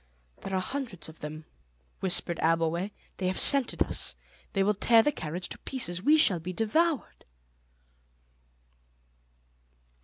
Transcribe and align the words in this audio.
"There 0.41 0.55
are 0.55 0.59
hundreds 0.59 1.09
of 1.09 1.19
them," 1.19 1.45
whispered 1.99 2.39
Abbleway; 2.39 2.89
"they 3.17 3.27
have 3.27 3.37
scented 3.39 3.83
us. 3.83 4.15
They 4.53 4.63
will 4.63 4.73
tear 4.73 5.03
the 5.03 5.11
carriage 5.11 5.47
to 5.49 5.59
pieces. 5.59 6.01
We 6.01 6.17
shall 6.17 6.39
be 6.39 6.53
devoured." 6.53 7.23